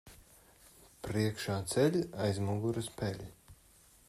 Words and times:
Priekšā 1.07 1.59
ceļ, 1.75 2.01
aiz 2.25 2.43
muguras 2.49 2.93
peļ. 3.03 3.25